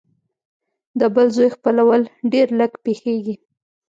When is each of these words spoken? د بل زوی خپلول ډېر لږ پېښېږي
د 0.99 1.01
بل 1.15 1.27
زوی 1.35 1.49
خپلول 1.55 2.01
ډېر 2.33 2.47
لږ 2.59 2.71
پېښېږي 2.83 3.35